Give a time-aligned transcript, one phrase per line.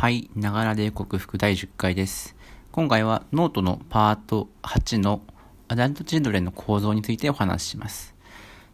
[0.00, 2.34] はい、ながらで克服第10回です。
[2.72, 5.20] 今回はノートのパート8の
[5.68, 8.14] アダルトチルドレンの構造についてお話しします。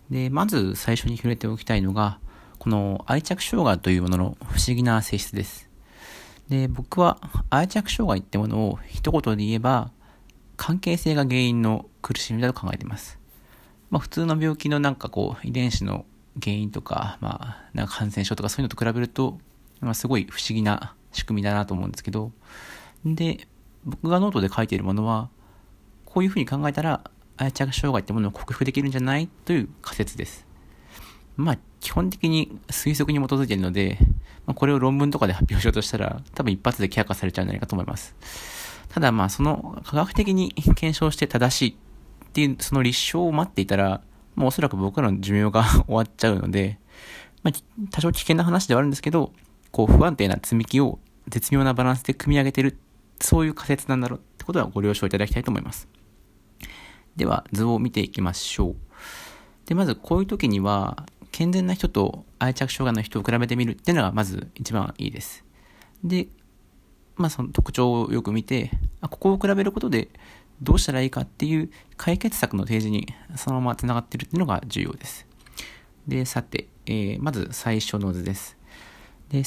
[0.08, 2.20] で、まず最初に触れておきたいのが、
[2.60, 5.68] この愛着障害というものの不思議な性質です。
[6.48, 7.18] で、僕は
[7.50, 9.90] 愛着障害ってものを一言で言えば、
[10.56, 13.18] 関係性が原因の苦しみだと考えています。
[13.90, 16.06] まあ普通の病気のなんかこう遺伝子の
[16.40, 19.40] 原因とか、まあなんか感染症とかそういうのと比べると、
[19.80, 22.30] まあすごい不思議な仕組みだなと思うんですけど、
[23.05, 23.47] で、
[23.84, 25.30] 僕がノートで書いているものは、
[26.05, 27.02] こういうふうに考えたら、
[27.37, 29.29] 愛着障害ってものを克服できるんじゃない？
[29.45, 30.47] という仮説です。
[31.37, 33.98] まあ、基本的に推測に基づいているので、
[34.47, 38.15] まあ、これを論文とかで発表しようとしたら、多分一発で却下されちゃうんじゃないかと思います。
[38.88, 44.01] ただまあ、その科学的に検証して正しいっていう、その立証を待っていたら、
[44.35, 46.79] もうおそらく僕らの寿命が 終わっちゃうので、
[47.43, 49.33] まあ、多少危険な話ではあるんですけど、
[49.71, 50.98] こう不安定な積み木を
[51.29, 52.79] 絶妙なバランスで組み上げてる、
[53.21, 55.88] そういう仮説なんだろうってことはご了承いただきたいと思います。
[57.16, 58.77] では、図を見ていきましょう。
[59.66, 65.44] で、まずこういう時には、健全な人と愛着障害の人を比べてみるっていうのがまず一番いいです。
[66.03, 66.28] で、
[67.16, 70.09] まあその特徴をよく見て、あここを比べることで
[70.62, 73.06] どうしたらいいかっていう解決策の提示に
[73.37, 75.27] そのまま繋がってるっていうのが重要です。
[76.09, 78.56] で、さて、えー、まず最初の図です。
[79.28, 79.43] で、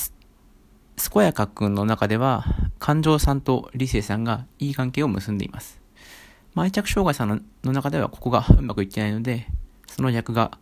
[1.00, 2.44] 健やかくんの中では、
[2.78, 5.80] 感情さんと理性さんがいい関係を結んでいます。
[6.53, 9.47] まあ、愛着障害さんの中ではここがうまくいってないので、
[9.88, 10.58] その逆が、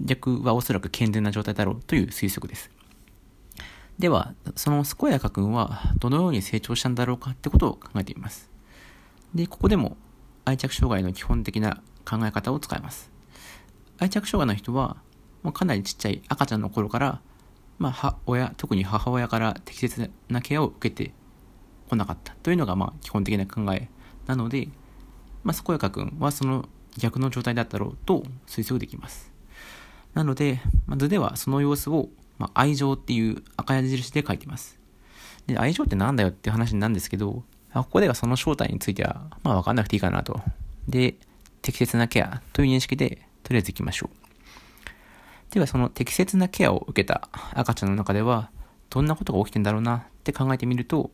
[0.00, 2.70] 逆はおそらく健全な状態だろうという推測です。
[3.98, 8.50] では、その健やかくんはどのように成長したんだろうかってことを考えてみます。
[9.34, 9.98] で、ここでも
[10.46, 13.10] 愛着障害の基本的な考え方を使います。
[13.98, 14.96] 愛着障害の人は、
[15.42, 17.20] もうかなりちっちゃい赤ちゃんの頃から
[17.78, 21.12] まあ、親、特に母親から適切なケアを受けて
[21.88, 23.88] こなかったというのが、まあ、基本的な考え
[24.26, 24.68] なので、
[25.42, 29.32] まあ、健やか君はその逆の状態だったろうと推測できます。
[30.14, 32.08] なので、まあ、図ではその様子を、
[32.38, 34.78] まあ、愛情っていう赤矢印で書いてます。
[35.46, 37.42] で、愛情ってなんだよって話なんですけど、
[37.74, 40.40] ここではその正体については、まあ、わかんなくていいかなと。
[40.88, 41.16] で、
[41.62, 44.21] 適切なケアという認識で、とりあえず行きましょう。
[45.52, 48.50] ではその適切なケアを受けた赤ちゃんの中では、
[48.88, 51.10] どんなことが起きてんだろうなって考えてみると、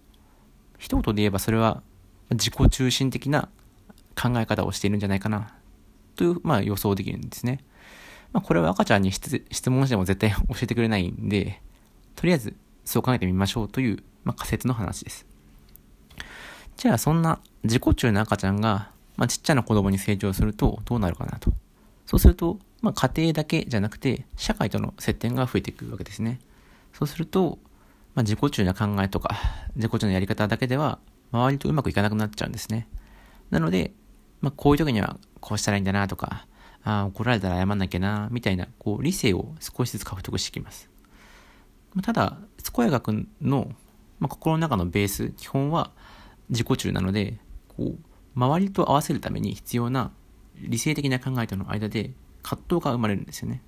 [0.78, 1.82] 一言で言えばそれは
[2.30, 3.48] 自己中心的な
[4.14, 5.52] 考え方をしているんじゃないかな、
[6.14, 7.64] という、まあ予想できるんですね。
[8.32, 9.30] まあこれは赤ちゃんに質
[9.70, 11.60] 問しても絶対教えてくれないんで、
[12.14, 15.26] とりあえずそう考えてみましょうという、まあ、仮説の話です。
[16.76, 21.52] じゃあそんな自己中の赤ちゃんが、まあ、ちっちゃな子供に成長するとどうなるかなと。
[22.06, 26.38] そうすると、まあ、家庭だけじゃなくて、社会との接点が増えていくわけですね。
[26.92, 27.58] そうすると、
[28.14, 29.36] まあ、自己中な考えとか、
[29.76, 30.98] 自己中のやり方だけでは、
[31.32, 32.88] 周りとうまくいかなくなっちゃうんですね。
[33.50, 33.92] なので、
[34.40, 36.46] まあ、こういう時にはこうしたらいいんだなとか、
[36.84, 40.88] あ、怒られたら謝んなきゃな、みたいな、こう、理性を少しずつ獲得してきます。
[41.94, 42.38] ま、ただ、
[42.74, 43.72] 健やかくんの、
[44.20, 45.90] まあ、心の中のベース、基本は
[46.48, 47.38] 自己中なので、
[47.68, 47.98] こう、
[48.34, 50.12] 周りと合わせるために必要な
[50.60, 52.12] 理性的な考えとの間で
[52.48, 53.60] 葛藤が生まれるんですよね。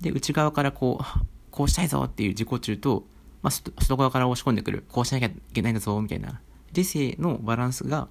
[0.00, 3.04] で、内側からこう、こうしたいぞっていう自己中と、
[3.42, 6.40] まあ、外側から押し込んでくる、こうしなきゃいけないんだぞ、みたいな、
[6.72, 8.08] 理性のバランスが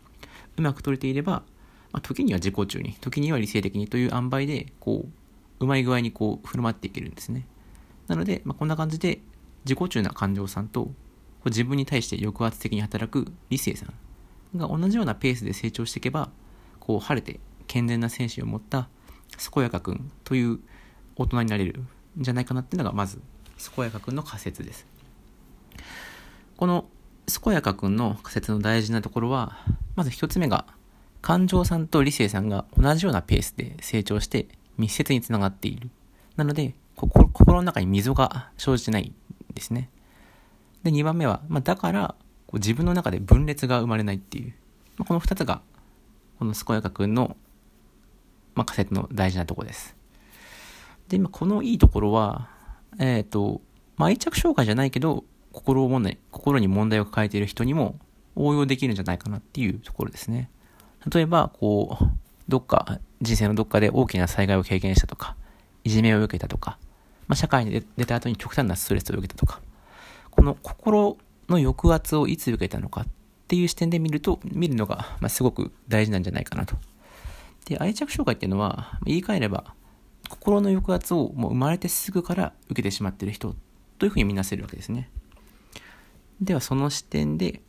[0.56, 1.44] うまく取れていれば、
[1.92, 5.10] まあ、時には自己中に、時には理性的にという塩梅で、こう、
[5.60, 7.46] うまい具合にこう、振る舞っていけるんですね。
[8.08, 9.20] なので、まあ、こんな感じで、
[9.66, 10.90] 自己中な感情さんと、
[11.46, 13.86] 自分に対して抑圧的に働く理性さ
[14.54, 16.30] んが同じようなペースで成長していけば、
[16.80, 18.90] こう、晴れて健全な精神を持った
[19.54, 20.60] 健やかくんという
[21.16, 21.82] 大人になれる
[22.20, 23.22] んじゃないかなっていうのがまず
[23.76, 24.86] 健やかくんの仮説です。
[26.56, 26.86] この
[27.44, 29.58] 健やかくんの仮説の大事なところは、
[29.96, 30.66] まず一つ目が、
[31.22, 35.90] 感情さんと理性さんが同じようなペースで成長して密接につながっている。
[36.38, 39.90] なので、心心の中に溝が生じてないんですね。
[40.84, 42.16] で、2番目は、まあ、だから、
[42.48, 44.54] こう自分の中で分裂が生まれないっていう。
[44.98, 45.62] まあ、この2つが、
[46.40, 47.36] この健やかくんの
[48.58, 49.96] まあ、仮説の大事なとこです。
[51.10, 52.50] で、今このいいところは、
[52.98, 53.62] えっ、ー、と、
[53.98, 58.00] まあ、愛着障害じゃないけど、心を問題、心に問題を抱えている人にも
[58.36, 60.50] 応用できるんじゃないかなっていうところですね。
[61.14, 62.06] 例えば、こう、
[62.48, 65.36] どっか、人生のどっかで大きな災害を経験したとか、
[65.84, 66.80] いじめを受けたとか、
[67.28, 69.62] まあ、社会に出た後に極端なストレスを受けたとか、
[70.32, 71.16] この心
[71.48, 73.08] の抑圧をいつ受けたのかっ
[73.48, 76.76] ていう視点で見ると、見るのが、まあ、すごく大事なんじゃないかなと
[77.68, 79.76] で、愛着障害っていうのは、言い換えれば、
[80.30, 83.56] 心の抑圧をもう生まれてすぐから受けてしまっている人
[84.00, 85.10] というふうに見なせるわけですね。
[86.42, 87.62] ではその視点で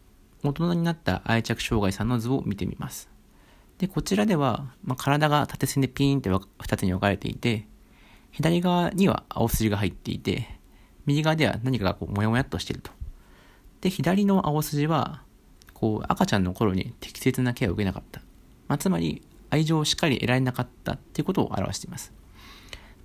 [0.45, 3.09] 大人になった愛着障害さんの図を見てみます。
[3.79, 7.67] で、こちらでは、まあ、体が縦線でピーンって2つに分かれていて、
[8.31, 10.49] 左側には青筋が入っていて、
[11.07, 12.91] 右側では何かがこう、もやもやっとしていると。
[13.81, 15.23] で、左の青筋は、
[15.75, 18.21] こう、赤ちゃんの頃に適切なケアを受けなかった。
[18.67, 22.13] まあ、つまり、愛情をしっかり得られなかったっていうことを表しています。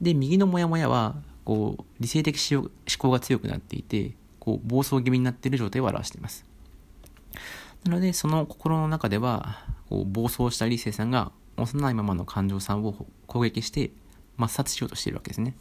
[0.01, 6.45] で、右のモヤモヤは、こう、理性的思考が強くなっていて、こう、暴走気味になっている状態を表しています。
[7.85, 13.91] なので、その心の中では、こう暴走した理性さんが幼いままの感情さんを攻撃して
[14.37, 15.55] 抹殺しようとしているわけですね。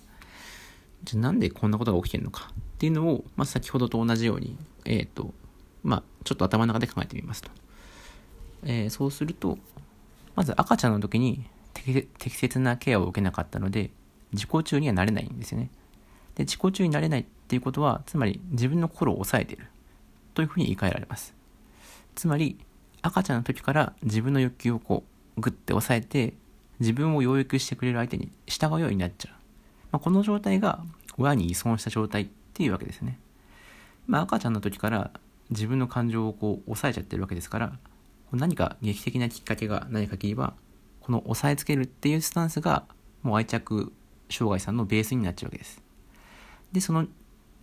[1.04, 5.34] じゃあなんでこんなことが起きてるのかっていうのを、まあ、先ほどと同じように、えっ、ー、と、
[5.82, 7.50] まあ、ちょっと頭の中で考えてみますと。
[8.64, 9.58] えー、そうすると、
[10.34, 11.44] まず赤ちゃんの時に
[11.74, 13.90] 適切なケアを受けなかったので、
[14.32, 15.70] 自己中にはなれないんですよね。
[16.34, 19.66] で、自己中になれないっていうことは、つまり自分の心を抑えている
[20.34, 21.34] というふうに言い換えられます。
[22.14, 22.58] つまり、
[23.02, 25.04] 赤ちゃんの時から自分の欲求をこ
[25.36, 26.34] う、グッて抑えて、
[26.80, 29.34] 自分を養育してくれる相手に従うようになっちゃう。
[29.92, 30.82] まあ、この状態が
[31.18, 33.18] 親に依存した状態っていうわけですね。
[34.06, 35.10] まあ、赤ちゃんの時から
[35.50, 37.78] 自分の感情をこう抑えちゃってるわけですから、
[38.36, 40.54] 何か劇的なきっかけがない限りは、
[41.00, 42.84] この押さえつけるっていうスタンスが、
[43.22, 43.92] もう愛着
[44.30, 45.82] 障害さんのベースになっちゃうわけです。
[46.72, 47.06] で、その、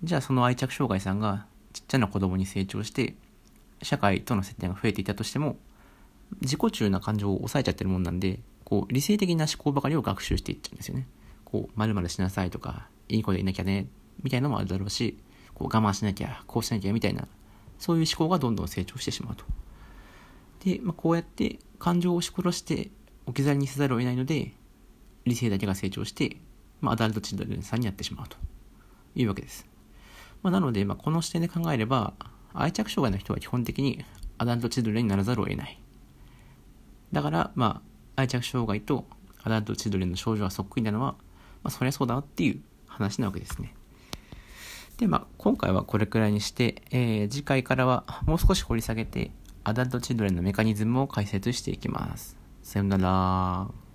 [0.03, 3.15] じゃあその愛着障害さんがちっちゃな子供に成長して、
[3.81, 5.57] 社会との接点が増えていたとしても、
[6.41, 11.07] 自己中な感情を抑えちゃってるもんなんで、こう、理性的な思考ばかりを学習していっちゃうんですよね。
[11.45, 13.87] こう、まるしなさいとか、いい子でいなきゃね、
[14.21, 15.17] みたいなのもあるだろうし、
[15.55, 17.27] こう、我慢しなきゃ、こうしなきゃ、みたいな、
[17.79, 19.45] そういう思考がどんどん成長してしまうと。
[20.63, 22.91] で、まあ、こうやって感情を押し殺して
[23.25, 24.53] 置き去りにせざるを得ないので、
[25.25, 26.37] 理性だけが成長して、
[26.81, 28.37] まあ、アダルトチルドレンさんになってしまうと
[29.15, 29.67] いうわけです。
[30.41, 32.13] まあ、なので、まあ、この視点で考えれば、
[32.53, 34.03] 愛着障害の人は基本的に
[34.37, 35.79] アダルトチルドレンにならざるを得ない。
[37.11, 37.81] だから、ま
[38.15, 39.05] あ、愛着障害と
[39.43, 41.13] アダルトチルドレンの症状がそっくりなのは、
[41.63, 43.75] まあ、そりゃそうだなっていう話なわけですね。
[44.97, 49.31] で、まあ、今回はこれくらいにして、えー、次回からはもう少し掘り下げて、
[49.69, 52.35] アダルトチルドレンのメカニズムを解説していきます。
[52.63, 53.88] さよなら。